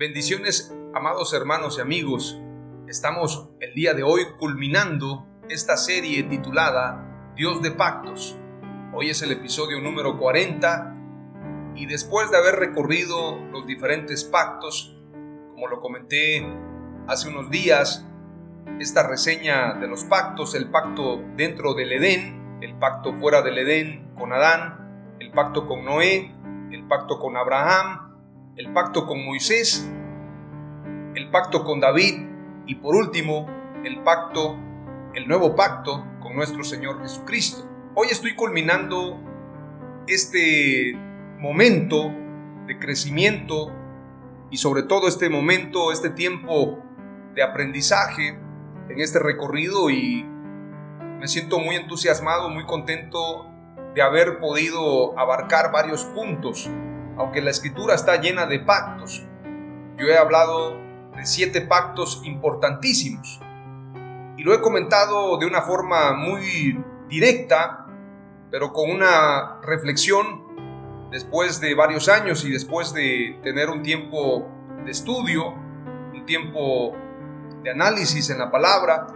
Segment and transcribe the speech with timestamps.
[0.00, 2.40] Bendiciones, amados hermanos y amigos.
[2.88, 8.34] Estamos el día de hoy culminando esta serie titulada Dios de Pactos.
[8.94, 10.96] Hoy es el episodio número 40
[11.74, 14.96] y después de haber recorrido los diferentes pactos,
[15.52, 16.50] como lo comenté
[17.06, 18.06] hace unos días,
[18.78, 24.14] esta reseña de los pactos, el pacto dentro del Edén, el pacto fuera del Edén
[24.14, 26.32] con Adán, el pacto con Noé,
[26.72, 28.09] el pacto con Abraham,
[28.60, 29.88] el pacto con Moisés
[31.14, 32.26] el pacto con David
[32.66, 33.46] y por último
[33.84, 34.54] el pacto,
[35.14, 37.66] el nuevo pacto con nuestro Señor Jesucristo.
[37.94, 39.18] Hoy estoy culminando
[40.06, 40.92] este
[41.38, 42.12] momento
[42.66, 43.72] de crecimiento
[44.50, 46.84] y sobre todo este momento, este tiempo
[47.34, 48.38] de aprendizaje
[48.90, 50.22] en este recorrido y
[51.18, 53.46] me siento muy entusiasmado, muy contento
[53.94, 56.68] de haber podido abarcar varios puntos,
[57.20, 59.26] aunque la escritura está llena de pactos.
[59.98, 60.74] Yo he hablado
[61.14, 63.40] de siete pactos importantísimos.
[64.38, 67.86] Y lo he comentado de una forma muy directa,
[68.50, 74.48] pero con una reflexión después de varios años y después de tener un tiempo
[74.86, 75.52] de estudio,
[76.14, 76.96] un tiempo
[77.62, 79.08] de análisis en la palabra,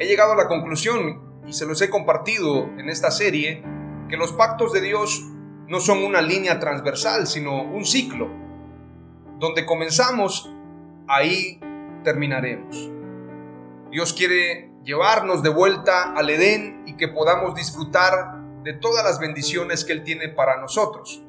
[0.00, 3.62] he llegado a la conclusión, y se los he compartido en esta serie,
[4.08, 5.31] que los pactos de Dios
[5.68, 8.28] no son una línea transversal, sino un ciclo,
[9.38, 10.50] donde comenzamos
[11.08, 11.60] ahí
[12.04, 12.90] terminaremos.
[13.90, 19.84] Dios quiere llevarnos de vuelta al Edén y que podamos disfrutar de todas las bendiciones
[19.84, 21.22] que Él tiene para nosotros.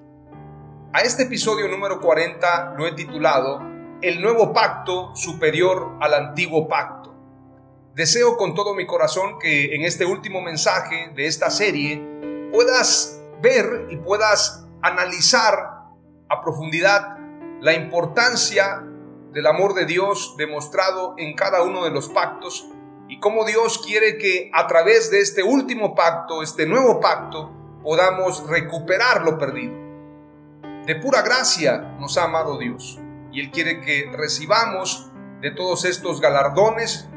[0.93, 3.61] A este episodio número 40 lo he titulado
[4.01, 7.13] El nuevo pacto superior al antiguo pacto.
[7.95, 12.01] Deseo con todo mi corazón que en este último mensaje de esta serie
[12.51, 15.83] puedas ver y puedas analizar
[16.29, 17.17] a profundidad
[17.59, 18.81] la importancia
[19.33, 22.69] del amor de Dios demostrado en cada uno de los pactos
[23.09, 27.51] y cómo Dios quiere que a través de este último pacto, este nuevo pacto,
[27.83, 29.73] podamos recuperar lo perdido.
[30.85, 32.97] De pura gracia nos ha amado Dios
[33.31, 35.11] y Él quiere que recibamos
[35.41, 37.09] de todos estos galardones,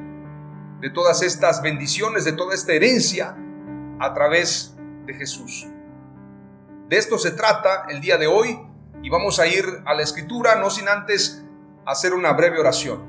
[0.81, 3.37] de todas estas bendiciones, de toda esta herencia
[4.01, 4.77] a través
[5.07, 5.69] de Jesús.
[6.89, 8.61] De esto se trata el día de hoy
[9.03, 11.43] y vamos a ir a la escritura, no sin antes
[11.85, 13.03] hacer una breve oración.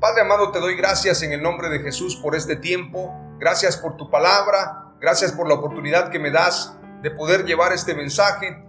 [0.00, 3.10] Padre amado, te doy gracias en el nombre de Jesús por este tiempo.
[3.38, 4.92] Gracias por tu palabra.
[5.00, 8.62] Gracias por la oportunidad que me das de poder llevar este mensaje.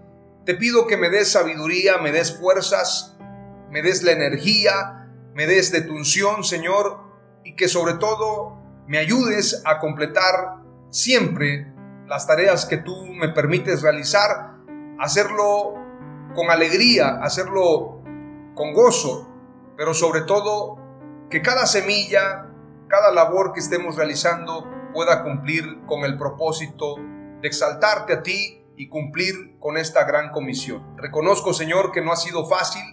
[0.46, 3.18] Te pido que me des sabiduría, me des fuerzas,
[3.70, 5.86] me des la energía, me des de
[6.44, 7.02] Señor,
[7.44, 11.75] y que sobre todo me ayudes a completar siempre
[12.08, 14.56] las tareas que tú me permites realizar,
[15.00, 15.76] hacerlo
[16.36, 18.02] con alegría, hacerlo
[18.54, 19.30] con gozo,
[19.78, 20.78] pero sobre todo
[21.30, 22.50] que cada semilla,
[22.88, 26.96] cada labor que estemos realizando pueda cumplir con el propósito
[27.42, 30.96] de exaltarte a ti y cumplir con esta gran comisión.
[30.98, 32.84] Reconozco, Señor, que no ha sido fácil,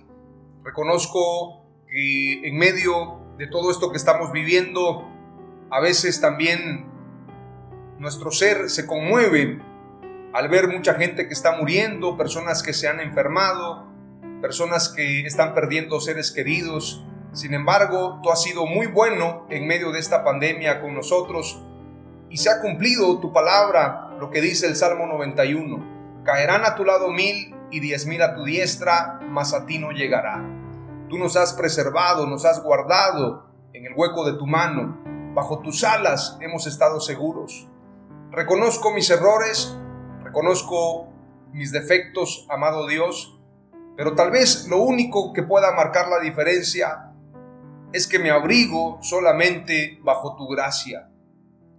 [0.64, 5.08] reconozco que en medio de todo esto que estamos viviendo,
[5.70, 6.91] a veces también
[8.02, 9.62] nuestro ser se conmueve
[10.34, 13.86] al ver mucha gente que está muriendo, personas que se han enfermado,
[14.40, 17.06] personas que están perdiendo seres queridos.
[17.32, 21.62] Sin embargo, tú has sido muy bueno en medio de esta pandemia con nosotros
[22.28, 26.24] y se ha cumplido tu palabra, lo que dice el Salmo 91.
[26.24, 29.92] Caerán a tu lado mil y diez mil a tu diestra, mas a ti no
[29.92, 30.44] llegará.
[31.08, 34.98] Tú nos has preservado, nos has guardado en el hueco de tu mano.
[35.34, 37.68] Bajo tus alas hemos estado seguros.
[38.32, 39.76] Reconozco mis errores,
[40.22, 41.12] reconozco
[41.52, 43.38] mis defectos, amado Dios,
[43.94, 47.12] pero tal vez lo único que pueda marcar la diferencia
[47.92, 51.10] es que me abrigo solamente bajo tu gracia.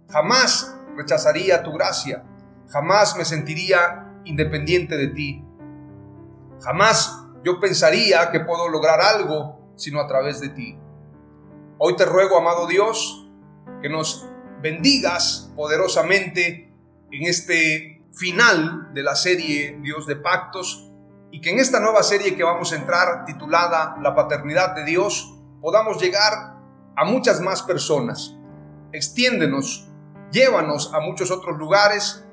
[0.08, 2.22] Jamás rechazaría tu gracia,
[2.68, 5.44] jamás me sentiría independiente de ti.
[6.60, 10.78] Jamás yo pensaría que puedo lograr algo sino a través de ti.
[11.78, 13.28] Hoy te ruego, amado Dios,
[13.82, 14.30] que nos
[14.64, 16.72] bendigas poderosamente
[17.12, 20.90] en este final de la serie Dios de Pactos
[21.30, 25.38] y que en esta nueva serie que vamos a entrar titulada La paternidad de Dios
[25.60, 26.54] podamos llegar
[26.96, 28.36] a muchas más personas.
[28.90, 29.86] Extiéndenos,
[30.32, 32.24] llévanos a muchos otros lugares,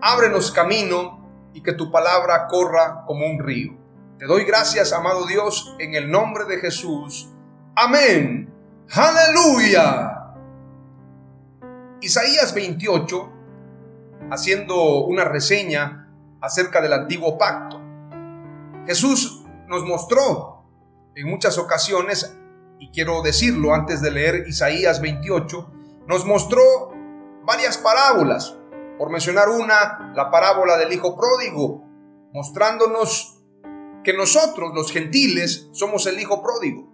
[0.00, 3.72] ábrenos camino y que tu palabra corra como un río.
[4.16, 7.30] Te doy gracias, amado Dios, en el nombre de Jesús.
[7.74, 8.48] Amén.
[8.92, 10.13] Aleluya.
[12.04, 13.32] Isaías 28,
[14.30, 16.12] haciendo una reseña
[16.42, 17.80] acerca del antiguo pacto.
[18.86, 20.66] Jesús nos mostró
[21.14, 22.36] en muchas ocasiones,
[22.78, 25.72] y quiero decirlo antes de leer Isaías 28,
[26.06, 26.92] nos mostró
[27.42, 28.54] varias parábolas.
[28.98, 31.84] Por mencionar una, la parábola del Hijo Pródigo,
[32.34, 33.42] mostrándonos
[34.04, 36.86] que nosotros, los gentiles, somos el hijo pródigo.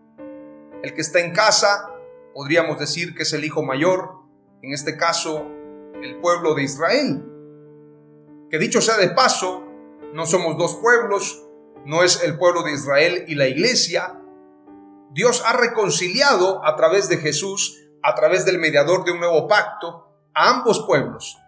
[0.85, 1.91] El que está en casa,
[2.33, 4.20] podríamos decir que es el hijo mayor,
[4.63, 5.47] en este caso,
[6.03, 7.25] el pueblo de Israel.
[8.51, 9.65] Que dicho sea de paso,
[10.13, 11.47] no somos dos pueblos,
[11.85, 14.21] no es el pueblo de Israel y la iglesia.
[15.13, 20.07] Dios ha reconciliado a través de Jesús, a través del mediador de un nuevo pacto,
[20.35, 21.39] a ambos pueblos,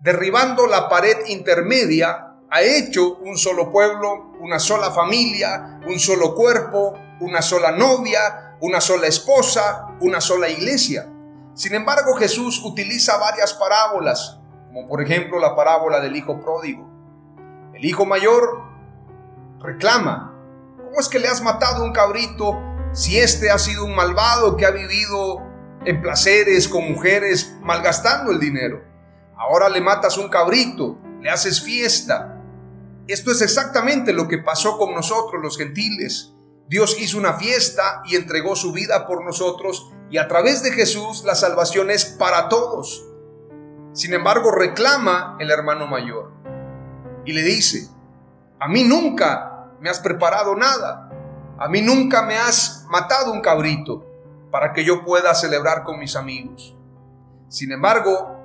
[0.00, 6.92] derribando la pared intermedia ha hecho un solo pueblo, una sola familia, un solo cuerpo,
[7.20, 11.08] una sola novia, una sola esposa, una sola iglesia.
[11.54, 16.88] Sin embargo, Jesús utiliza varias parábolas, como por ejemplo la parábola del hijo pródigo.
[17.74, 18.62] El hijo mayor
[19.60, 20.34] reclama,
[20.76, 22.58] ¿cómo es que le has matado un cabrito
[22.92, 25.42] si este ha sido un malvado que ha vivido
[25.84, 28.82] en placeres con mujeres malgastando el dinero?
[29.36, 32.42] Ahora le matas un cabrito, le haces fiesta,
[33.08, 36.34] esto es exactamente lo que pasó con nosotros los gentiles.
[36.68, 41.24] Dios hizo una fiesta y entregó su vida por nosotros y a través de Jesús
[41.24, 43.02] la salvación es para todos.
[43.94, 46.30] Sin embargo, reclama el hermano mayor
[47.24, 47.88] y le dice,
[48.60, 51.10] a mí nunca me has preparado nada,
[51.58, 54.04] a mí nunca me has matado un cabrito
[54.50, 56.76] para que yo pueda celebrar con mis amigos.
[57.48, 58.36] Sin embargo,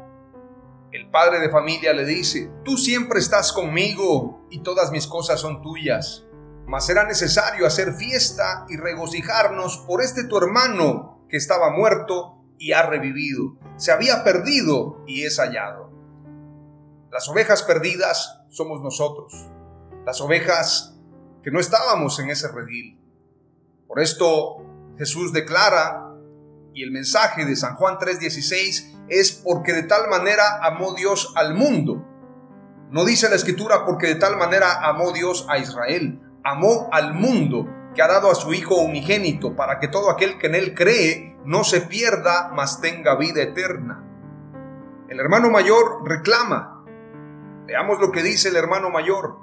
[0.94, 5.62] el padre de familia le dice, tú siempre estás conmigo y todas mis cosas son
[5.62, 6.24] tuyas,
[6.66, 12.72] mas será necesario hacer fiesta y regocijarnos por este tu hermano que estaba muerto y
[12.72, 15.92] ha revivido, se había perdido y es hallado.
[17.12, 19.34] Las ovejas perdidas somos nosotros,
[20.06, 20.98] las ovejas
[21.44, 23.00] que no estábamos en ese redil.
[23.88, 24.58] Por esto
[24.98, 26.08] Jesús declara,
[26.74, 31.56] y el mensaje de San Juan 3:16 es porque de tal manera amó Dios al
[31.56, 32.06] mundo.
[32.92, 36.22] No dice la escritura porque de tal manera amó Dios a Israel.
[36.44, 37.68] Amó al mundo
[37.98, 41.36] que ha dado a su Hijo unigénito para que todo aquel que en él cree
[41.46, 44.04] no se pierda, mas tenga vida eterna.
[45.10, 46.86] El hermano mayor reclama.
[47.66, 49.40] Veamos lo que dice el hermano mayor.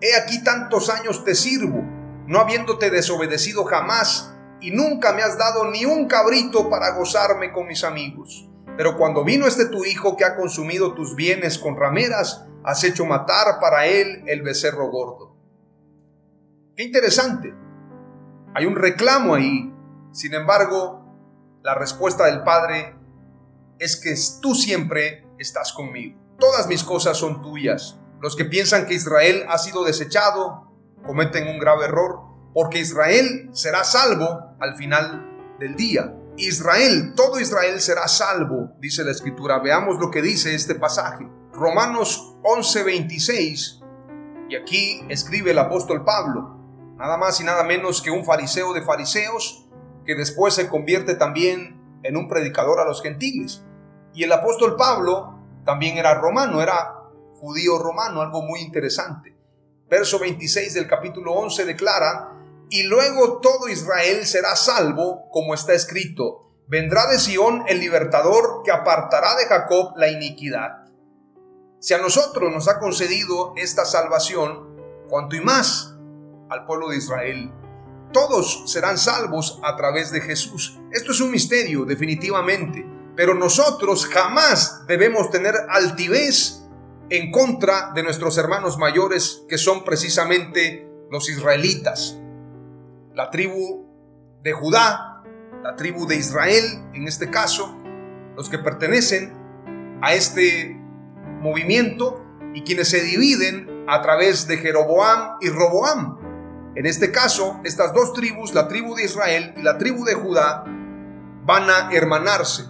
[0.00, 1.82] He aquí tantos años te sirvo,
[2.28, 7.66] no habiéndote desobedecido jamás y nunca me has dado ni un cabrito para gozarme con
[7.66, 8.48] mis amigos.
[8.76, 13.04] Pero cuando vino este tu hijo que ha consumido tus bienes con rameras, has hecho
[13.04, 15.27] matar para él el becerro gordo.
[16.78, 17.52] Qué interesante.
[18.54, 19.74] Hay un reclamo ahí.
[20.12, 21.04] Sin embargo,
[21.64, 22.94] la respuesta del Padre
[23.80, 26.16] es que tú siempre estás conmigo.
[26.38, 27.98] Todas mis cosas son tuyas.
[28.20, 30.72] Los que piensan que Israel ha sido desechado
[31.04, 32.20] cometen un grave error
[32.54, 36.14] porque Israel será salvo al final del día.
[36.36, 39.58] Israel, todo Israel será salvo, dice la escritura.
[39.58, 41.28] Veamos lo que dice este pasaje.
[41.52, 43.82] Romanos 11:26,
[44.48, 46.57] y aquí escribe el apóstol Pablo,
[46.98, 49.66] nada más y nada menos que un fariseo de fariseos,
[50.04, 53.64] que después se convierte también en un predicador a los gentiles.
[54.12, 56.94] Y el apóstol Pablo también era romano, era
[57.34, 59.36] judío romano, algo muy interesante.
[59.88, 62.32] Verso 26 del capítulo 11 declara,
[62.70, 68.72] y luego todo Israel será salvo, como está escrito, vendrá de Sión el libertador que
[68.72, 70.84] apartará de Jacob la iniquidad.
[71.80, 74.76] Si a nosotros nos ha concedido esta salvación,
[75.08, 75.97] cuanto y más
[76.50, 77.52] al pueblo de Israel.
[78.12, 80.80] todos serán salvos a través de Jesús.
[80.92, 86.62] Esto es un misterio, definitivamente, pero nosotros jamás debemos tener altivez
[87.10, 92.18] en contra de nuestros hermanos mayores, que son precisamente los israelitas.
[93.14, 93.86] La tribu
[94.42, 95.22] de Judá,
[95.62, 96.64] la tribu de Israel,
[96.94, 97.76] en este caso,
[98.36, 99.32] los que pertenecen
[100.00, 100.76] a este
[101.40, 102.24] movimiento
[102.54, 106.17] y quienes se dividen a través de Jeroboam y Roboam.
[106.78, 110.62] En este caso, estas dos tribus, la tribu de Israel y la tribu de Judá,
[111.44, 112.66] van a hermanarse.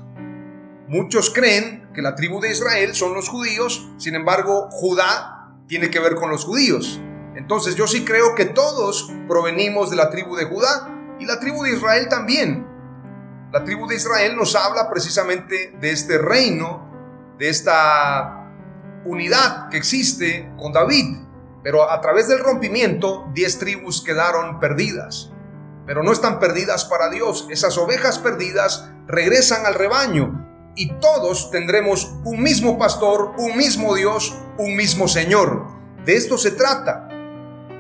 [0.87, 6.00] Muchos creen que la tribu de Israel son los judíos, sin embargo, Judá tiene que
[6.00, 6.99] ver con los judíos.
[7.37, 10.88] Entonces yo sí creo que todos provenimos de la tribu de Judá
[11.21, 12.67] y la tribu de Israel también.
[13.53, 18.49] La tribu de Israel nos habla precisamente de este reino, de esta
[19.05, 21.27] unidad que existe con David.
[21.62, 25.33] Pero a través del rompimiento, diez tribus quedaron perdidas.
[25.87, 27.47] Pero no están perdidas para Dios.
[27.50, 34.38] Esas ovejas perdidas regresan al rebaño y todos tendremos un mismo pastor, un mismo Dios,
[34.59, 35.67] un mismo Señor.
[36.05, 37.09] De esto se trata.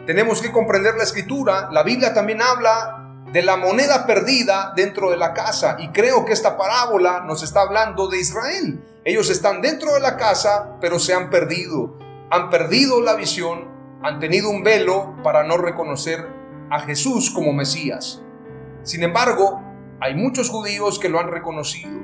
[0.06, 1.68] Tenemos que comprender la escritura.
[1.70, 5.76] La Biblia también habla de la moneda perdida dentro de la casa.
[5.78, 8.82] Y creo que esta parábola nos está hablando de Israel.
[9.04, 11.97] Ellos están dentro de la casa, pero se han perdido.
[12.30, 13.68] Han perdido la visión,
[14.02, 16.26] han tenido un velo para no reconocer
[16.70, 18.22] a Jesús como Mesías.
[18.82, 19.62] Sin embargo,
[20.00, 21.98] hay muchos judíos que lo han reconocido.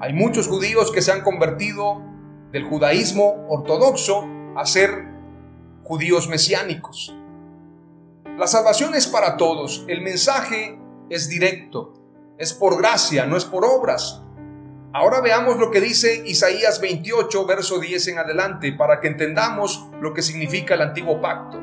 [0.00, 2.02] Hay muchos judíos que se han convertido
[2.50, 4.26] del judaísmo ortodoxo
[4.56, 5.06] a ser
[5.84, 7.16] judíos mesiánicos.
[8.36, 9.84] La salvación es para todos.
[9.88, 10.78] El mensaje
[11.08, 11.94] es directo.
[12.38, 14.22] Es por gracia, no es por obras.
[14.94, 20.12] Ahora veamos lo que dice Isaías 28, verso 10 en adelante, para que entendamos lo
[20.12, 21.60] que significa el antiguo pacto.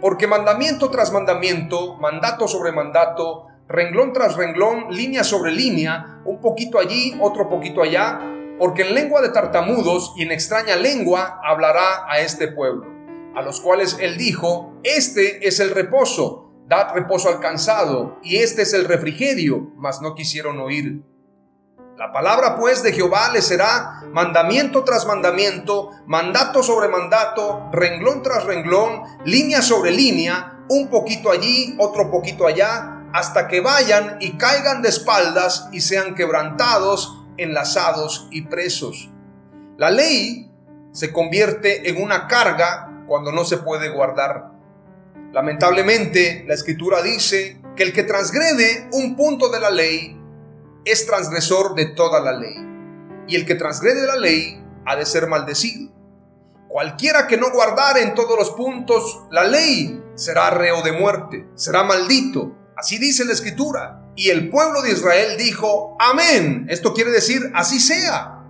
[0.00, 6.78] Porque mandamiento tras mandamiento, mandato sobre mandato, renglón tras renglón, línea sobre línea, un poquito
[6.78, 8.20] allí, otro poquito allá,
[8.58, 12.96] porque en lengua de tartamudos y en extraña lengua hablará a este pueblo
[13.36, 18.62] a los cuales él dijo, este es el reposo, dad reposo al cansado, y este
[18.62, 21.02] es el refrigerio, mas no quisieron oír.
[21.96, 28.44] La palabra pues de Jehová les será mandamiento tras mandamiento, mandato sobre mandato, renglón tras
[28.44, 34.82] renglón, línea sobre línea, un poquito allí, otro poquito allá, hasta que vayan y caigan
[34.82, 39.08] de espaldas y sean quebrantados, enlazados y presos.
[39.78, 40.50] La ley
[40.92, 44.50] se convierte en una carga cuando no se puede guardar.
[45.32, 50.15] Lamentablemente, la escritura dice que el que transgrede un punto de la ley
[50.86, 52.54] es transgresor de toda la ley.
[53.28, 55.92] Y el que transgrede la ley ha de ser maldecido.
[56.68, 61.82] Cualquiera que no guardare en todos los puntos la ley será reo de muerte, será
[61.82, 62.56] maldito.
[62.76, 64.02] Así dice la escritura.
[64.14, 66.66] Y el pueblo de Israel dijo, amén.
[66.70, 68.44] Esto quiere decir, así sea.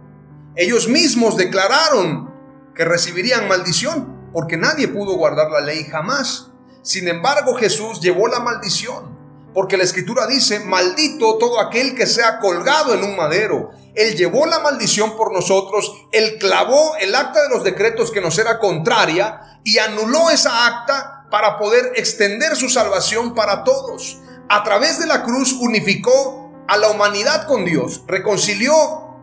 [0.54, 2.32] Ellos mismos declararon
[2.74, 6.50] que recibirían maldición porque nadie pudo guardar la ley jamás.
[6.82, 9.15] Sin embargo, Jesús llevó la maldición,
[9.56, 13.70] porque la escritura dice, maldito todo aquel que sea colgado en un madero.
[13.94, 18.38] Él llevó la maldición por nosotros, él clavó el acta de los decretos que nos
[18.38, 24.18] era contraria y anuló esa acta para poder extender su salvación para todos.
[24.50, 28.74] A través de la cruz unificó a la humanidad con Dios, reconcilió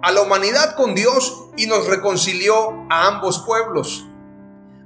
[0.01, 4.07] a la humanidad con Dios y nos reconcilió a ambos pueblos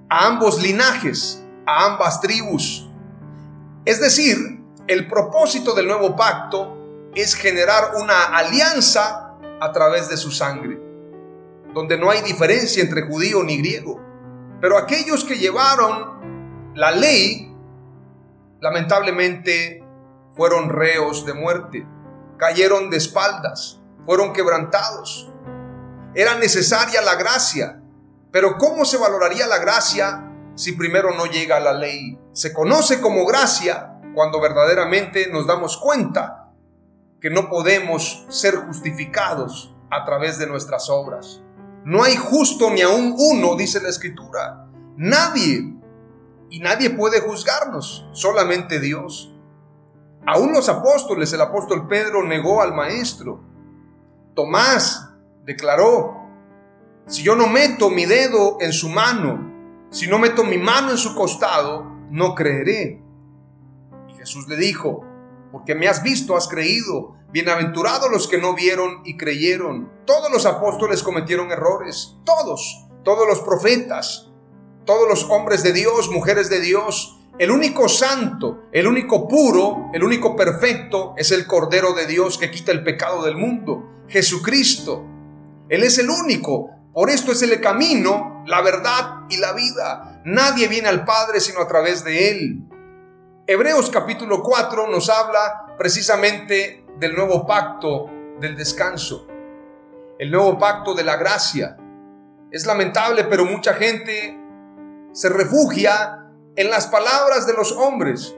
[0.09, 2.87] a ambos linajes, a ambas tribus.
[3.85, 4.56] Es decir,
[4.87, 10.79] el propósito del nuevo pacto es generar una alianza a través de su sangre,
[11.73, 13.99] donde no hay diferencia entre judío ni griego.
[14.61, 17.53] Pero aquellos que llevaron la ley,
[18.61, 19.83] lamentablemente,
[20.35, 21.85] fueron reos de muerte,
[22.37, 25.31] cayeron de espaldas, fueron quebrantados.
[26.15, 27.81] Era necesaria la gracia,
[28.31, 32.17] pero ¿cómo se valoraría la gracia si primero no llega la ley?
[32.31, 36.51] Se conoce como gracia cuando verdaderamente nos damos cuenta
[37.21, 41.43] que no podemos ser justificados a través de nuestras obras.
[41.85, 44.65] No hay justo ni aún uno, dice la escritura.
[44.95, 45.71] Nadie.
[46.49, 49.35] Y nadie puede juzgarnos, solamente Dios.
[50.25, 53.43] Aún los apóstoles, el apóstol Pedro negó al maestro.
[54.33, 55.11] Tomás
[55.45, 56.23] declaró,
[57.05, 60.97] si yo no meto mi dedo en su mano, si no meto mi mano en
[60.97, 63.05] su costado, no creeré.
[64.27, 65.05] Jesús le dijo,
[65.53, 67.15] porque me has visto, has creído.
[67.31, 69.89] Bienaventurados los que no vieron y creyeron.
[70.05, 74.29] Todos los apóstoles cometieron errores, todos, todos los profetas,
[74.83, 80.03] todos los hombres de Dios, mujeres de Dios, El único santo, el único puro, el
[80.03, 85.05] único perfecto es el Cordero de Dios que quita el pecado del mundo, Jesucristo.
[85.69, 86.71] Él es el único.
[86.91, 90.21] Por esto es el camino, la verdad y la vida.
[90.25, 92.67] Nadie viene al Padre sino a través de Él.
[93.49, 98.09] Hebreos capítulo 4 nos habla precisamente del nuevo pacto
[98.41, 99.25] del descanso,
[100.19, 101.77] el nuevo pacto de la gracia.
[102.51, 104.37] Es lamentable, pero mucha gente
[105.13, 106.27] se refugia
[106.57, 108.35] en las palabras de los hombres.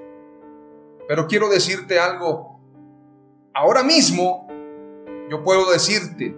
[1.08, 2.60] Pero quiero decirte algo.
[3.56, 4.48] Ahora mismo
[5.28, 6.38] yo puedo decirte,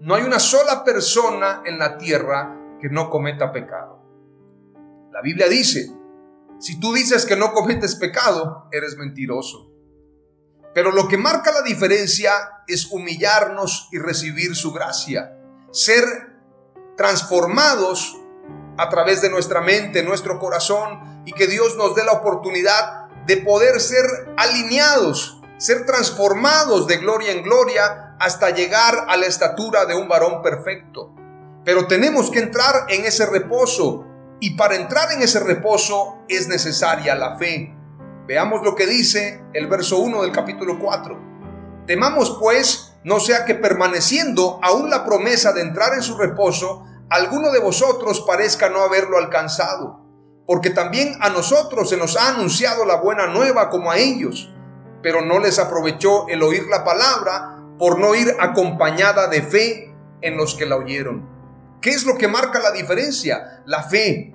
[0.00, 4.02] no hay una sola persona en la tierra que no cometa pecado.
[5.12, 5.92] La Biblia dice,
[6.58, 9.70] si tú dices que no cometes pecado, eres mentiroso.
[10.74, 12.32] Pero lo que marca la diferencia
[12.66, 15.38] es humillarnos y recibir su gracia,
[15.72, 16.04] ser
[16.96, 18.16] transformados
[18.76, 23.38] a través de nuestra mente, nuestro corazón, y que Dios nos dé la oportunidad de
[23.38, 24.04] poder ser
[24.36, 30.42] alineados, ser transformados de gloria en gloria hasta llegar a la estatura de un varón
[30.42, 31.14] perfecto.
[31.64, 34.06] Pero tenemos que entrar en ese reposo,
[34.40, 37.74] y para entrar en ese reposo es necesaria la fe.
[38.26, 41.18] Veamos lo que dice el verso 1 del capítulo 4.
[41.86, 47.50] Temamos pues, no sea que permaneciendo aún la promesa de entrar en su reposo, alguno
[47.50, 50.04] de vosotros parezca no haberlo alcanzado,
[50.46, 54.52] porque también a nosotros se nos ha anunciado la buena nueva como a ellos,
[55.02, 60.36] pero no les aprovechó el oír la palabra por no ir acompañada de fe en
[60.36, 61.37] los que la oyeron.
[61.80, 63.62] ¿Qué es lo que marca la diferencia?
[63.66, 64.34] La fe.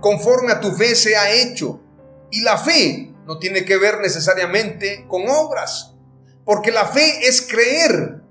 [0.00, 1.80] Conforme a tu fe se ha hecho.
[2.30, 5.94] Y la fe no tiene que ver necesariamente con obras,
[6.44, 8.22] porque la fe es creer.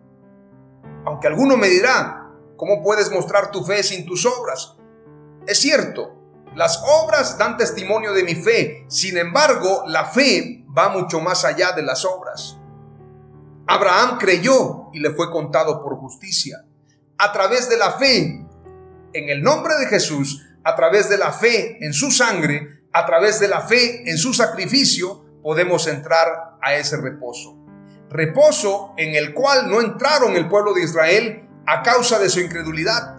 [1.05, 4.75] Aunque alguno me dirá, ¿Cómo puedes mostrar tu fe sin tus obras?
[5.45, 6.15] Es cierto,
[6.55, 11.73] las obras dan testimonio de mi fe, sin embargo, la fe va mucho más allá
[11.73, 12.57] de las obras.
[13.67, 16.65] Abraham creyó y le fue contado por justicia.
[17.19, 18.45] A través de la fe
[19.13, 23.39] en el nombre de Jesús, a través de la fe en su sangre, a través
[23.39, 27.57] de la fe en su sacrificio, podemos entrar a ese reposo.
[28.09, 33.15] Reposo en el cual no entraron el pueblo de Israel a causa de su incredulidad.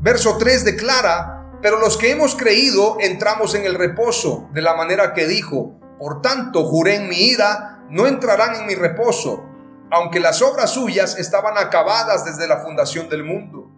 [0.00, 5.14] Verso 3 declara, pero los que hemos creído entramos en el reposo, de la manera
[5.14, 9.44] que dijo, por tanto juré en mi ira, no entrarán en mi reposo,
[9.90, 13.70] aunque las obras suyas estaban acabadas desde la fundación del mundo.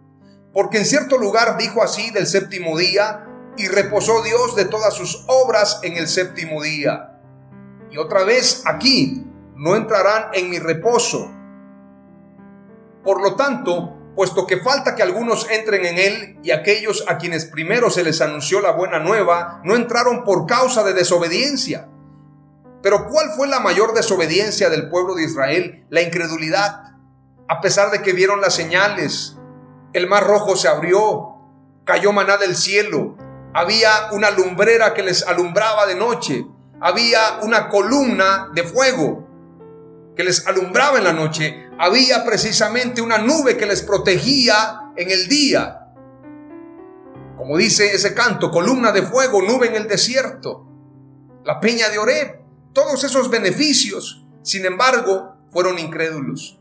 [0.53, 3.25] Porque en cierto lugar dijo así del séptimo día,
[3.57, 7.19] y reposó Dios de todas sus obras en el séptimo día.
[7.91, 11.29] Y otra vez aquí, no entrarán en mi reposo,
[13.03, 17.45] por lo tanto, puesto que falta que algunos entren en él y aquellos a quienes
[17.45, 21.87] primero se les anunció la buena nueva no entraron por causa de desobediencia.
[22.81, 25.85] Pero ¿cuál fue la mayor desobediencia del pueblo de Israel?
[25.89, 26.95] La incredulidad.
[27.47, 29.37] A pesar de que vieron las señales,
[29.93, 31.35] el mar rojo se abrió,
[31.83, 33.17] cayó maná del cielo,
[33.53, 36.45] había una lumbrera que les alumbraba de noche,
[36.79, 39.27] había una columna de fuego
[40.15, 45.27] que les alumbraba en la noche, había precisamente una nube que les protegía en el
[45.27, 45.87] día.
[47.37, 50.67] Como dice ese canto, columna de fuego, nube en el desierto,
[51.45, 52.38] la peña de Oreb,
[52.73, 56.59] todos esos beneficios, sin embargo, fueron incrédulos.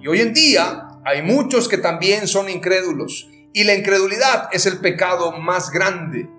[0.00, 3.28] Y hoy en día hay muchos que también son incrédulos.
[3.52, 6.30] Y la incredulidad es el pecado más grande.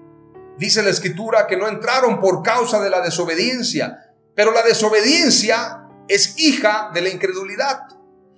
[0.57, 6.37] Dice la escritura que no entraron por causa de la desobediencia, pero la desobediencia es
[6.37, 7.81] hija de la incredulidad.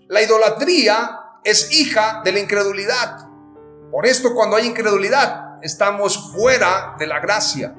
[0.07, 3.27] La idolatría es hija de la incredulidad.
[3.91, 7.75] Por esto cuando hay incredulidad estamos fuera de la gracia.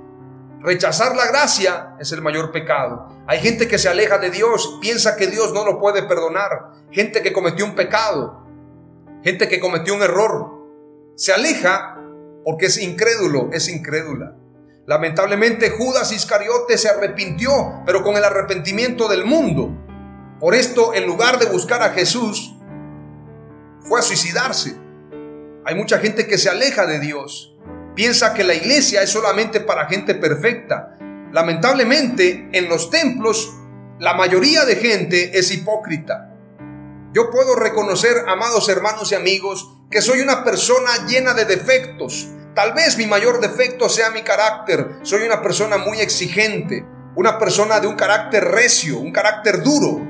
[0.62, 3.08] Rechazar la gracia es el mayor pecado.
[3.26, 6.70] Hay gente que se aleja de Dios, piensa que Dios no lo puede perdonar.
[6.92, 8.46] Gente que cometió un pecado,
[9.24, 10.52] gente que cometió un error.
[11.16, 11.98] Se aleja
[12.44, 14.36] porque es incrédulo, es incrédula.
[14.86, 19.70] Lamentablemente Judas Iscariote se arrepintió, pero con el arrepentimiento del mundo.
[20.38, 22.54] Por esto, en lugar de buscar a Jesús,
[23.80, 24.76] fue a suicidarse.
[25.64, 27.51] Hay mucha gente que se aleja de Dios.
[27.94, 30.96] Piensa que la iglesia es solamente para gente perfecta.
[31.30, 33.52] Lamentablemente, en los templos,
[33.98, 36.30] la mayoría de gente es hipócrita.
[37.12, 42.28] Yo puedo reconocer, amados hermanos y amigos, que soy una persona llena de defectos.
[42.54, 45.00] Tal vez mi mayor defecto sea mi carácter.
[45.02, 50.00] Soy una persona muy exigente, una persona de un carácter recio, un carácter duro.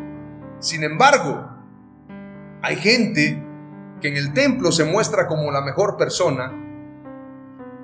[0.60, 1.48] Sin embargo,
[2.62, 3.42] hay gente
[4.00, 6.61] que en el templo se muestra como la mejor persona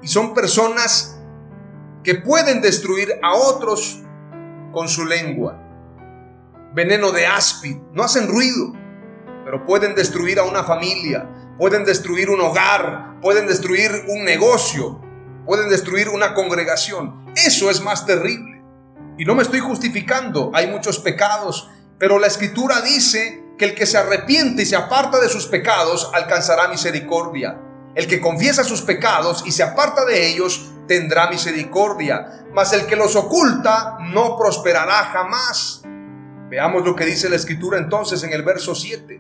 [0.02, 1.18] y son personas
[2.02, 4.02] que pueden destruir a otros
[4.72, 5.62] con su lengua.
[6.74, 8.72] Veneno de áspid, no hacen ruido,
[9.44, 15.00] pero pueden destruir a una familia, pueden destruir un hogar, pueden destruir un negocio,
[15.46, 17.26] pueden destruir una congregación.
[17.34, 18.62] Eso es más terrible.
[19.18, 23.86] Y no me estoy justificando, hay muchos pecados, pero la escritura dice que el que
[23.86, 27.60] se arrepiente y se aparta de sus pecados alcanzará misericordia.
[27.98, 32.94] El que confiesa sus pecados y se aparta de ellos tendrá misericordia, mas el que
[32.94, 35.82] los oculta no prosperará jamás.
[36.48, 39.18] Veamos lo que dice la escritura entonces en el verso 7.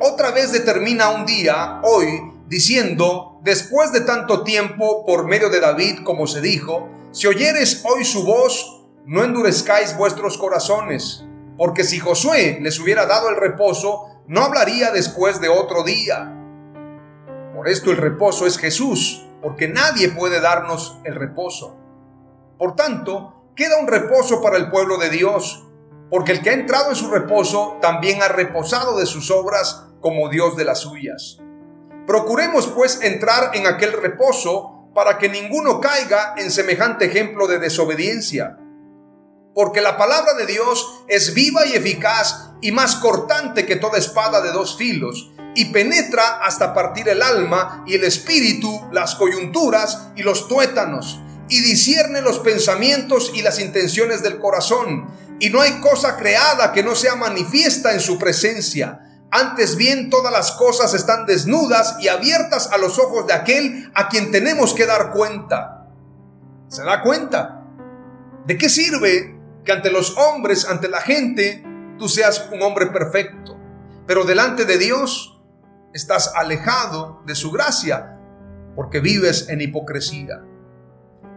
[0.00, 6.04] Otra vez determina un día, hoy, diciendo, después de tanto tiempo, por medio de David,
[6.04, 11.24] como se dijo, si oyeres hoy su voz, no endurezcáis vuestros corazones
[11.56, 16.43] porque si Josué les hubiera dado el reposo, no hablaría después de otro día.
[17.64, 21.74] Por esto el reposo es Jesús, porque nadie puede darnos el reposo.
[22.58, 25.64] Por tanto, queda un reposo para el pueblo de Dios,
[26.10, 30.28] porque el que ha entrado en su reposo también ha reposado de sus obras como
[30.28, 31.38] Dios de las suyas.
[32.06, 38.58] Procuremos pues entrar en aquel reposo para que ninguno caiga en semejante ejemplo de desobediencia
[39.54, 44.40] porque la palabra de Dios es viva y eficaz y más cortante que toda espada
[44.40, 50.22] de dos filos, y penetra hasta partir el alma y el espíritu, las coyunturas y
[50.22, 55.08] los tuétanos, y discierne los pensamientos y las intenciones del corazón,
[55.40, 59.00] y no hay cosa creada que no sea manifiesta en su presencia.
[59.30, 64.08] Antes bien, todas las cosas están desnudas y abiertas a los ojos de aquel a
[64.08, 65.88] quien tenemos que dar cuenta.
[66.68, 67.64] ¿Se da cuenta?
[68.46, 71.64] ¿De qué sirve que ante los hombres, ante la gente,
[71.98, 73.58] tú seas un hombre perfecto.
[74.06, 75.33] Pero delante de Dios
[75.94, 78.20] estás alejado de su gracia
[78.76, 80.42] porque vives en hipocresía.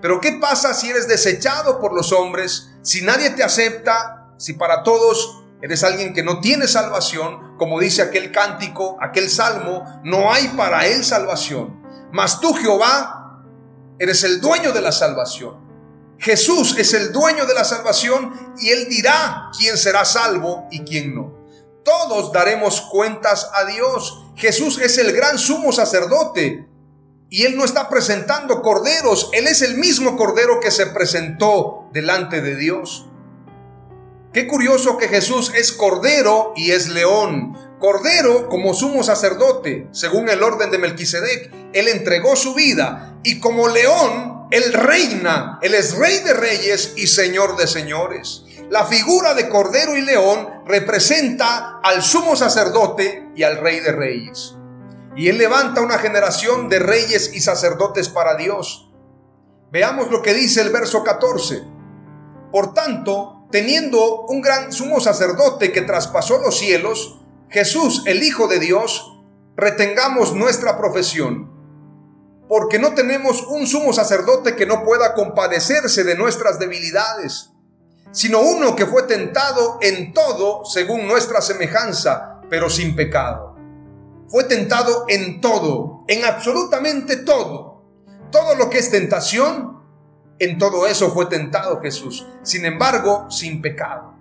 [0.02, 4.84] Pero ¿qué pasa si eres desechado por los hombres, si nadie te acepta, si para
[4.84, 10.50] todos eres alguien que no tiene salvación, como dice aquel cántico, aquel salmo, no hay
[10.50, 11.82] para él salvación.
[12.12, 13.44] Mas tú, Jehová,
[14.00, 15.68] eres el dueño de la salvación.
[16.20, 21.14] Jesús es el dueño de la salvación y Él dirá quién será salvo y quién
[21.14, 21.38] no.
[21.84, 24.26] Todos daremos cuentas a Dios.
[24.38, 26.66] Jesús es el gran sumo sacerdote
[27.30, 32.42] y Él no está presentando corderos, Él es el mismo cordero que se presentó delante
[32.42, 33.08] de Dios.
[34.32, 37.58] Qué curioso que Jesús es cordero y es león.
[37.80, 43.68] Cordero como sumo sacerdote, según el orden de Melquisedec, Él entregó su vida y como
[43.68, 48.46] león él reina, Él es rey de reyes y señor de señores.
[48.70, 54.56] La figura de Cordero y León representa al sumo sacerdote y al rey de reyes.
[55.16, 58.92] Y Él levanta una generación de reyes y sacerdotes para Dios.
[59.72, 61.64] Veamos lo que dice el verso 14.
[62.52, 68.60] Por tanto, teniendo un gran sumo sacerdote que traspasó los cielos, Jesús, el Hijo de
[68.60, 69.18] Dios,
[69.56, 71.58] retengamos nuestra profesión
[72.48, 77.52] porque no tenemos un sumo sacerdote que no pueda compadecerse de nuestras debilidades,
[78.12, 83.56] sino uno que fue tentado en todo según nuestra semejanza, pero sin pecado.
[84.28, 87.84] Fue tentado en todo, en absolutamente todo.
[88.32, 89.84] Todo lo que es tentación,
[90.40, 94.18] en todo eso fue tentado Jesús, sin embargo, sin pecado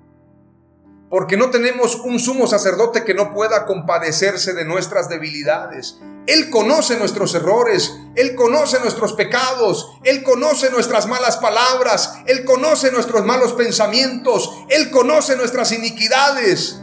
[1.09, 6.01] porque no tenemos un sumo sacerdote que no pueda compadecerse de nuestras debilidades.
[6.27, 12.91] Él conoce nuestros errores, Él conoce nuestros pecados, Él conoce nuestras malas palabras, Él conoce
[12.91, 16.81] nuestros malos pensamientos, Él conoce nuestras iniquidades.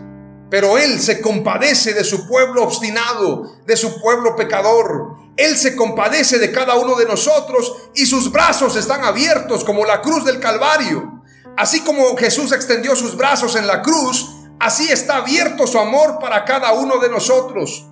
[0.52, 5.16] Pero Él se compadece de su pueblo obstinado, de su pueblo pecador.
[5.36, 10.02] Él se compadece de cada uno de nosotros y sus brazos están abiertos como la
[10.02, 11.24] cruz del Calvario.
[11.58, 16.46] Así como Jesús extendió sus brazos en la cruz, así está abierto su amor para
[16.46, 17.88] cada uno de nosotros.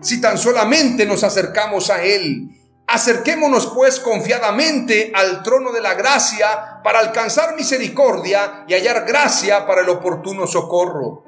[0.00, 2.57] Si tan solamente nos acercamos a Él,
[2.88, 9.82] acerquémonos pues confiadamente al trono de la gracia para alcanzar misericordia y hallar gracia para
[9.82, 11.22] el oportuno socorro.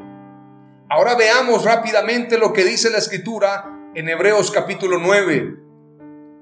[0.89, 5.57] Ahora veamos rápidamente lo que dice la escritura en Hebreos capítulo 9.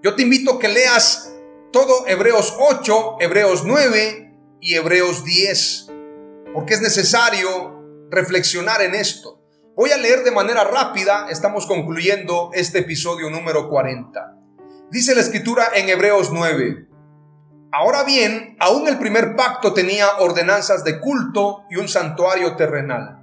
[0.04, 1.34] Yo te invito a que leas
[1.72, 5.88] todo Hebreos 8, Hebreos 9 y Hebreos 10,
[6.54, 9.42] porque es necesario reflexionar en esto.
[9.74, 14.37] Voy a leer de manera rápida, estamos concluyendo este episodio número 40.
[14.90, 16.88] Dice la escritura en Hebreos 9,
[17.72, 23.22] Ahora bien, aún el primer pacto tenía ordenanzas de culto y un santuario terrenal,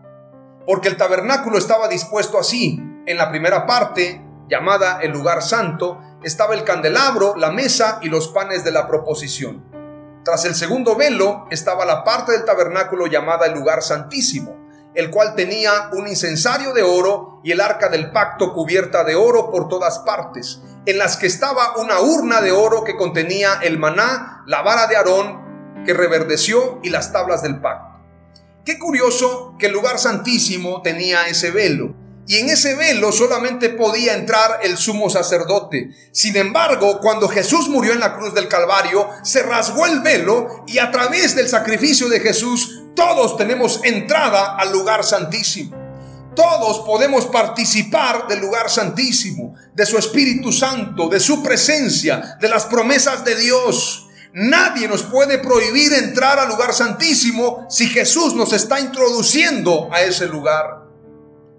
[0.68, 2.80] porque el tabernáculo estaba dispuesto así.
[3.08, 8.28] En la primera parte, llamada el lugar santo, estaba el candelabro, la mesa y los
[8.28, 9.64] panes de la proposición
[10.24, 14.56] Tras el segundo velo estaba la parte del tabernáculo llamada el lugar santísimo,
[14.94, 19.50] el cual tenía un incensario de oro y el arca del pacto cubierta de oro
[19.50, 24.44] por todas partes, en las que estaba una urna de oro que contenía el maná,
[24.48, 28.02] la vara de Aarón que reverdeció y las tablas del pacto.
[28.66, 31.96] Qué curioso que el lugar santísimo tenía ese velo
[32.28, 35.92] y en ese velo solamente podía entrar el sumo sacerdote.
[36.12, 40.80] Sin embargo, cuando Jesús murió en la cruz del Calvario, se rasgó el velo y
[40.80, 45.85] a través del sacrificio de Jesús todos tenemos entrada al lugar santísimo.
[46.36, 52.66] Todos podemos participar del lugar santísimo, de su Espíritu Santo, de su presencia, de las
[52.66, 54.10] promesas de Dios.
[54.34, 60.28] Nadie nos puede prohibir entrar al lugar santísimo si Jesús nos está introduciendo a ese
[60.28, 60.84] lugar.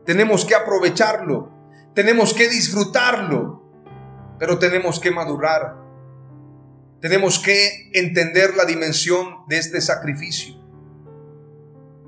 [0.05, 1.51] Tenemos que aprovecharlo,
[1.95, 3.63] tenemos que disfrutarlo,
[4.39, 5.87] pero tenemos que madurar.
[7.01, 10.57] Tenemos que entender la dimensión de este sacrificio.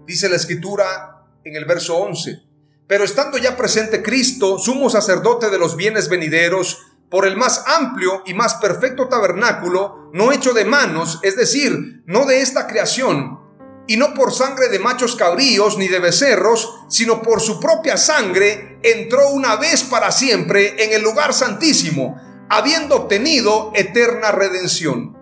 [0.07, 2.47] Dice la escritura en el verso 11,
[2.88, 8.22] pero estando ya presente Cristo, sumo sacerdote de los bienes venideros, por el más amplio
[8.27, 13.40] y más perfecto tabernáculo, no hecho de manos, es decir, no de esta creación,
[13.87, 18.79] y no por sangre de machos cabríos ni de becerros, sino por su propia sangre,
[18.83, 22.20] entró una vez para siempre en el lugar santísimo,
[22.51, 25.16] habiendo obtenido eterna redención.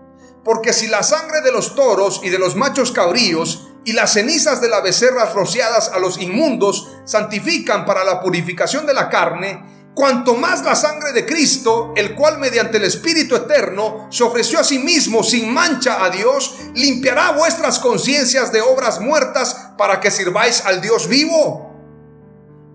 [0.44, 4.60] Porque si la sangre de los toros y de los machos cabríos y las cenizas
[4.60, 10.34] de las becerras rociadas a los inmundos santifican para la purificación de la carne, cuanto
[10.34, 14.80] más la sangre de Cristo, el cual mediante el Espíritu Eterno se ofreció a sí
[14.80, 20.80] mismo sin mancha a Dios, limpiará vuestras conciencias de obras muertas para que sirváis al
[20.80, 21.72] Dios vivo.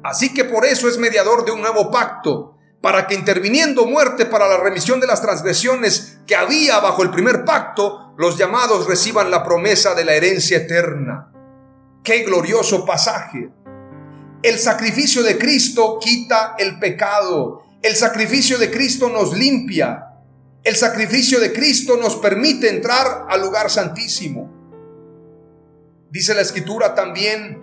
[0.03, 4.47] Así que por eso es mediador de un nuevo pacto, para que interviniendo muerte para
[4.47, 9.43] la remisión de las transgresiones que había bajo el primer pacto, los llamados reciban la
[9.43, 11.31] promesa de la herencia eterna.
[12.03, 13.49] Qué glorioso pasaje.
[14.43, 17.63] El sacrificio de Cristo quita el pecado.
[17.81, 20.07] El sacrificio de Cristo nos limpia.
[20.63, 24.51] El sacrificio de Cristo nos permite entrar al lugar santísimo.
[26.11, 27.61] Dice la escritura también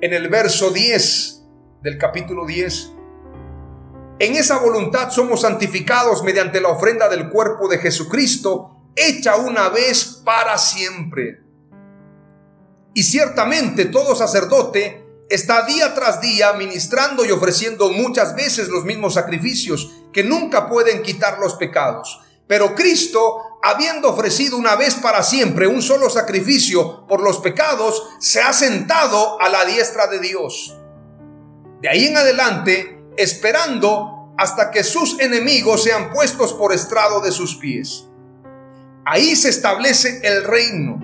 [0.00, 1.42] en el verso 10
[1.82, 2.92] del capítulo 10.
[4.20, 10.22] En esa voluntad somos santificados mediante la ofrenda del cuerpo de Jesucristo, hecha una vez
[10.24, 11.40] para siempre.
[12.94, 19.14] Y ciertamente todo sacerdote está día tras día ministrando y ofreciendo muchas veces los mismos
[19.14, 22.20] sacrificios que nunca pueden quitar los pecados.
[22.48, 28.40] Pero Cristo, habiendo ofrecido una vez para siempre un solo sacrificio por los pecados, se
[28.40, 30.76] ha sentado a la diestra de Dios.
[31.82, 37.56] De ahí en adelante, esperando hasta que sus enemigos sean puestos por estrado de sus
[37.56, 38.06] pies.
[39.04, 41.00] Ahí se establece el reino.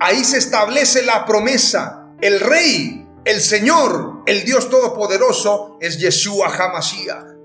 [0.00, 2.08] Ahí se establece la promesa.
[2.20, 7.36] El rey el Señor, el Dios Todopoderoso, es Yeshua HaMashiach.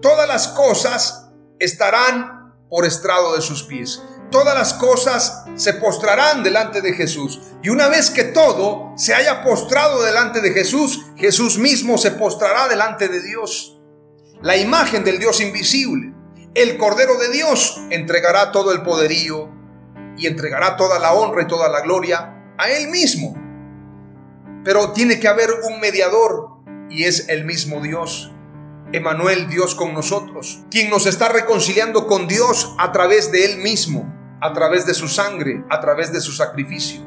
[0.00, 4.00] Todas las cosas estarán por estrado de sus pies.
[4.34, 7.40] Todas las cosas se postrarán delante de Jesús.
[7.62, 12.66] Y una vez que todo se haya postrado delante de Jesús, Jesús mismo se postrará
[12.66, 13.80] delante de Dios.
[14.42, 16.12] La imagen del Dios invisible,
[16.52, 19.50] el Cordero de Dios, entregará todo el poderío
[20.18, 23.36] y entregará toda la honra y toda la gloria a Él mismo.
[24.64, 26.56] Pero tiene que haber un mediador
[26.90, 28.32] y es el mismo Dios.
[28.92, 34.12] Emanuel, Dios con nosotros, quien nos está reconciliando con Dios a través de Él mismo,
[34.40, 37.02] a través de su sangre, a través de su sacrificio.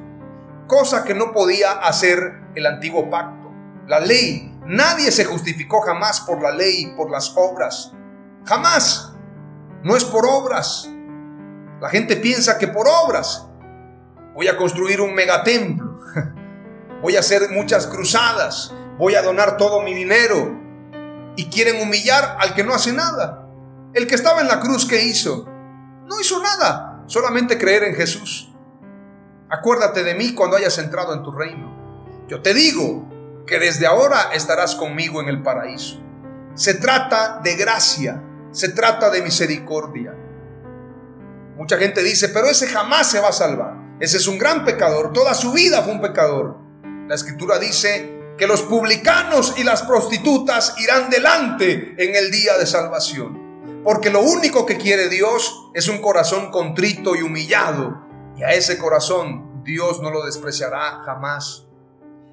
[0.67, 3.51] Cosa que no podía hacer el antiguo pacto.
[3.87, 7.93] La ley, nadie se justificó jamás por la ley, por las obras.
[8.45, 9.13] Jamás.
[9.83, 10.89] No es por obras.
[11.79, 13.47] La gente piensa que por obras
[14.33, 15.97] voy a construir un megatemplo
[17.01, 20.55] voy a hacer muchas cruzadas, voy a donar todo mi dinero.
[21.35, 23.47] Y quieren humillar al que no hace nada.
[23.93, 25.45] El que estaba en la cruz, ¿qué hizo?
[26.07, 28.53] No hizo nada, solamente creer en Jesús.
[29.49, 31.75] Acuérdate de mí cuando hayas entrado en tu reino.
[32.27, 36.03] Yo te digo que desde ahora estarás conmigo en el paraíso.
[36.53, 40.13] Se trata de gracia, se trata de misericordia.
[41.55, 43.73] Mucha gente dice, pero ese jamás se va a salvar.
[43.99, 46.57] Ese es un gran pecador, toda su vida fue un pecador.
[47.07, 52.65] La escritura dice que los publicanos y las prostitutas irán delante en el día de
[52.65, 53.46] salvación.
[53.87, 58.05] Porque lo único que quiere Dios es un corazón contrito y humillado.
[58.35, 61.67] Y a ese corazón Dios no lo despreciará jamás.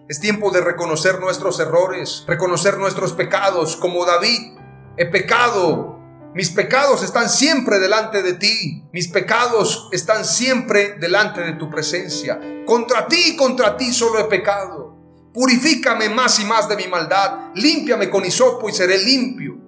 [0.08, 4.58] Es tiempo de reconocer nuestros errores, reconocer nuestros pecados, como David.
[4.96, 6.00] He pecado
[6.34, 8.82] Mis pecados están siempre delante de ti.
[8.92, 12.40] Mis pecados están siempre delante de tu presencia.
[12.66, 14.96] Contra ti contra ti solo he pecado.
[15.32, 17.52] Purifícame más y más de mi maldad.
[17.54, 19.63] Límpiame con hisopo y seré limpio.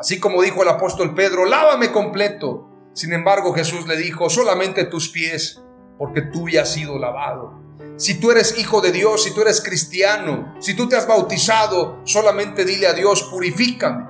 [0.00, 2.70] Así como dijo el apóstol Pedro, lávame completo.
[2.94, 5.60] Sin embargo, Jesús le dijo, solamente tus pies,
[5.98, 7.60] porque tú ya has sido lavado.
[7.98, 12.00] Si tú eres hijo de Dios, si tú eres cristiano, si tú te has bautizado,
[12.04, 14.06] solamente dile a Dios, purifícame.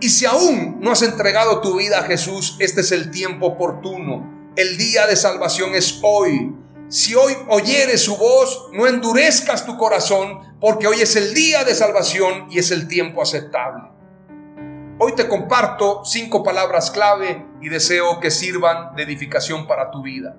[0.00, 4.52] Y si aún no has entregado tu vida a Jesús, este es el tiempo oportuno.
[4.56, 6.54] El día de salvación es hoy.
[6.88, 11.74] Si hoy oyeres su voz, no endurezcas tu corazón, porque hoy es el día de
[11.74, 13.95] salvación y es el tiempo aceptable.
[14.98, 20.38] Hoy te comparto cinco palabras clave y deseo que sirvan de edificación para tu vida.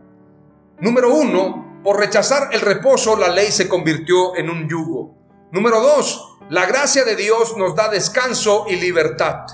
[0.80, 5.16] Número uno, por rechazar el reposo, la ley se convirtió en un yugo.
[5.52, 9.46] Número dos, la gracia de Dios nos da descanso y libertad.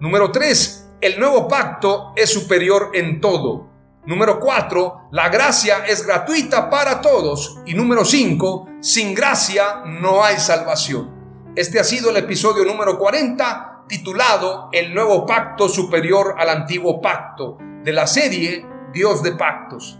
[0.00, 3.68] Número tres, el nuevo pacto es superior en todo.
[4.06, 7.60] Número cuatro, la gracia es gratuita para todos.
[7.64, 11.14] Y número cinco, sin gracia no hay salvación.
[11.54, 17.58] Este ha sido el episodio número 40 titulado El nuevo pacto superior al antiguo pacto
[17.84, 19.98] de la serie Dios de pactos.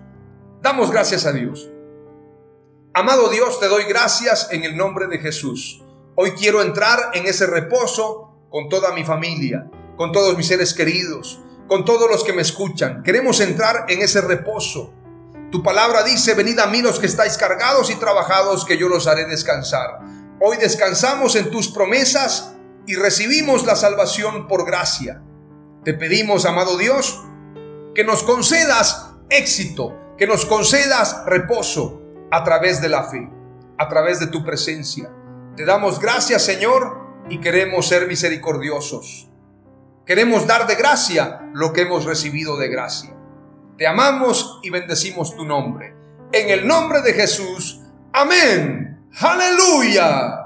[0.61, 1.71] Damos gracias a Dios.
[2.95, 5.85] Amado Dios, te doy gracias en el nombre de Jesús.
[6.15, 11.41] Hoy quiero entrar en ese reposo con toda mi familia, con todos mis seres queridos,
[11.69, 13.03] con todos los que me escuchan.
[13.03, 14.93] Queremos entrar en ese reposo.
[15.53, 19.07] Tu palabra dice, venid a mí los que estáis cargados y trabajados, que yo los
[19.07, 20.01] haré descansar.
[20.41, 22.56] Hoy descansamos en tus promesas
[22.87, 25.23] y recibimos la salvación por gracia.
[25.85, 27.23] Te pedimos, amado Dios,
[27.95, 33.31] que nos concedas éxito, que nos concedas reposo a través de la fe,
[33.79, 35.11] a través de tu presencia.
[35.57, 39.29] Te damos gracias, Señor, y queremos ser misericordiosos.
[40.05, 43.17] Queremos dar de gracia lo que hemos recibido de gracia.
[43.77, 45.95] Te amamos y bendecimos tu nombre.
[46.33, 47.81] En el nombre de Jesús.
[48.13, 49.09] Amén.
[49.21, 50.46] Aleluya.